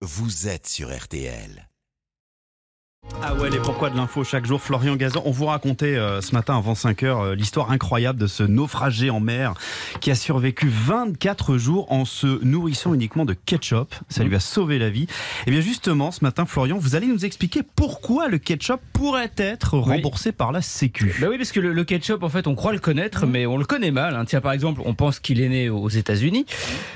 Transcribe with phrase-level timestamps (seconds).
[0.00, 1.67] vous êtes sur RTL.
[3.20, 5.22] Ah ouais, les pourquoi de l'info chaque jour, Florian Gazan.
[5.24, 9.10] On vous racontait euh, ce matin avant 5 heures euh, l'histoire incroyable de ce naufragé
[9.10, 9.54] en mer
[10.00, 13.92] qui a survécu 24 jours en se nourrissant uniquement de ketchup.
[14.08, 15.08] Ça lui a sauvé la vie.
[15.48, 19.76] Et bien justement, ce matin, Florian, vous allez nous expliquer pourquoi le ketchup pourrait être
[19.76, 21.16] remboursé par la Sécu.
[21.20, 23.56] Bah oui, parce que le, le ketchup, en fait, on croit le connaître, mais on
[23.56, 24.14] le connaît mal.
[24.14, 24.26] hein.
[24.26, 26.46] Tiens, par exemple, on pense qu'il est né aux États-Unis.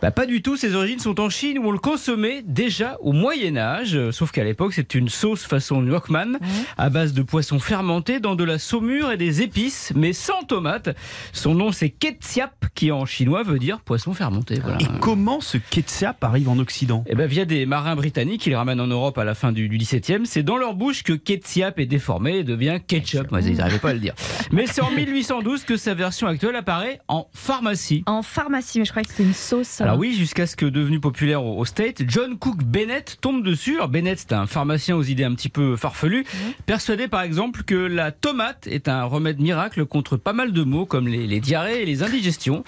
[0.00, 0.56] Bah, pas du tout.
[0.56, 3.98] Ses origines sont en Chine, où on le consommait déjà au Moyen Âge.
[4.12, 6.38] Sauf qu'à l'époque, c'est une sauce façon New Yorkman,
[6.76, 10.96] à base de poissons fermentés dans de la saumure et des épices, mais sans tomates.
[11.32, 14.58] Son nom, c'est ketchup, qui en chinois veut dire poisson fermenté.
[14.60, 14.78] Voilà.
[14.80, 17.04] Et comment ce ketchup arrive en Occident?
[17.06, 19.68] Eh ben, via des marins britanniques qui le ramènent en Europe à la fin du,
[19.68, 23.30] du 17e, c'est dans leur bouche que ketchup est déformé et devient ketchup.
[23.30, 24.14] Ouais, ils n'arrivaient pas à le dire.
[24.50, 28.02] Mais c'est en 1812 que sa version actuelle apparaît en pharmacie.
[28.06, 29.80] En pharmacie, mais je crois que c'est une sauce.
[29.80, 33.76] Alors oui, jusqu'à ce que devenu populaire au, au State, John Cook Bennett tombe dessus.
[33.76, 36.24] Alors Bennett, c'est un pharmacien aux idées un petit peu farfelues,
[36.66, 40.86] persuadé par exemple que la tomate est un remède miracle contre pas mal de maux
[40.86, 42.64] comme les, les diarrhées et les indigestions.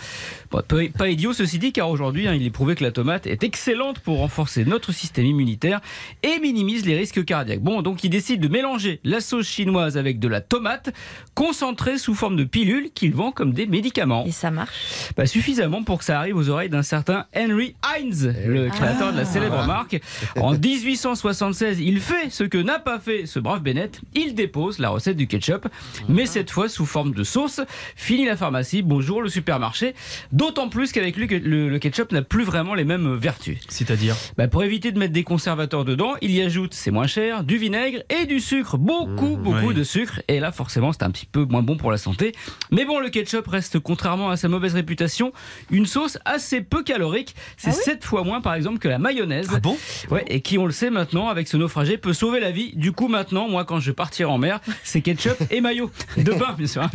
[0.50, 3.26] Bon, pas, pas idiot ceci dit, car aujourd'hui, hein, il est prouvé que la tomate
[3.26, 5.80] est excellente pour renforcer notre système immunitaire
[6.22, 7.60] et minimise les risques cardiaques.
[7.60, 10.92] Bon, donc il décide de mélanger la sauce chinoise avec de la tomate,
[11.34, 14.24] concentrée sous forme de pilules qu'il vend comme des médicaments.
[14.26, 15.10] Et ça marche.
[15.16, 19.18] Bah, suffisamment pour que ça arrive aux oreilles d'un certain Henry Heinz, le créateur de
[19.18, 20.00] la célèbre marque.
[20.36, 24.00] En 1876, il fait ce que n'a pas fait ce brave Bennett.
[24.14, 25.66] Il dépose la recette du ketchup,
[26.08, 27.60] mais cette fois sous forme de sauce.
[27.94, 29.94] Fini la pharmacie, bonjour le supermarché.
[30.32, 33.58] D'autant plus qu'avec lui, le, le ketchup n'a plus vraiment les mêmes vertus.
[33.68, 37.44] C'est-à-dire Bah, pour éviter de mettre des conservateurs dedans, il y ajoute, c'est moins cher,
[37.44, 38.76] du vinaigre et du sucre.
[38.78, 39.74] Beaucoup, beaucoup oui.
[39.74, 40.20] de sucre.
[40.28, 42.32] Et là, forcément, c'est un petit peu moins bon pour la santé.
[42.70, 45.32] Mais bon, le ketchup reste, contrairement à sa mauvaise réputation,
[45.70, 47.34] une sauce assez peu calorique.
[47.56, 49.48] C'est Ah oui 7 fois moins, par exemple, que la mayonnaise.
[49.54, 49.76] Ah bon?
[50.10, 52.72] Ouais, et qui, on le sait maintenant, avec ce naufragé, peut sauver la vie.
[52.76, 55.90] Du coup, maintenant, moi, quand je partirai en mer, c'est ketchup et maillot.
[56.16, 56.88] De bain, bien sûr.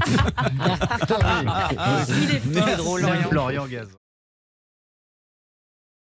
[2.09, 2.97] Il est fort.
[3.29, 4.00] Florian Gazan.